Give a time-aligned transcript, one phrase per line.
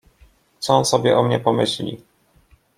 [0.59, 2.01] Co on sobie o mnie pomyśli!